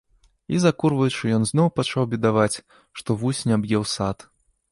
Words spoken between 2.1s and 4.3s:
бедаваць, што вусень аб'еў сад.